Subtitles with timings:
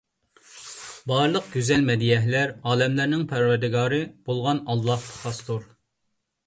[1.11, 5.71] بارلىق گۈزەل مەدھىيەلەر ئالەملەرنىڭ پەرۋەردىگارى بولغان ئاللاھقا خاستۇر.